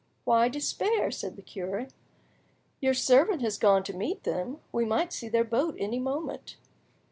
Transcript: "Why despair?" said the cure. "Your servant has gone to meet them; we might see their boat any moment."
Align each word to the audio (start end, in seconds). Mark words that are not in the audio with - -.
"Why 0.23 0.47
despair?" 0.49 1.11
said 1.11 1.35
the 1.35 1.43
cure. 1.43 1.85
"Your 2.79 2.95
servant 2.95 3.43
has 3.43 3.59
gone 3.59 3.83
to 3.83 3.95
meet 3.95 4.23
them; 4.23 4.59
we 4.71 4.83
might 4.83 5.13
see 5.13 5.29
their 5.29 5.43
boat 5.43 5.75
any 5.77 5.99
moment." 5.99 6.57